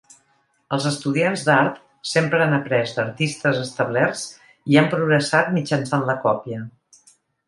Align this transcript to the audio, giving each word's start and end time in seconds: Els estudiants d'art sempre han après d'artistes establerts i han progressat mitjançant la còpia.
Els 0.75 0.85
estudiants 0.91 1.41
d'art 1.49 1.75
sempre 2.11 2.39
han 2.45 2.55
après 2.57 2.89
d'artistes 2.95 3.59
establerts 3.65 4.23
i 4.73 4.79
han 4.83 4.89
progressat 4.95 5.53
mitjançant 5.59 6.07
la 6.09 6.17
còpia. 6.25 6.63